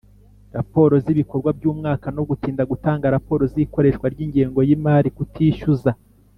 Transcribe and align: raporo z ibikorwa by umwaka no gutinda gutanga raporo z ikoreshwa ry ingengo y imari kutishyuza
raporo 0.55 0.93
z 1.03 1.05
ibikorwa 1.13 1.49
by 1.57 1.65
umwaka 1.71 2.07
no 2.15 2.23
gutinda 2.29 2.63
gutanga 2.71 3.13
raporo 3.15 3.43
z 3.51 3.53
ikoreshwa 3.63 4.05
ry 4.13 4.19
ingengo 4.25 4.59
y 4.67 4.71
imari 4.75 5.09
kutishyuza 5.17 5.91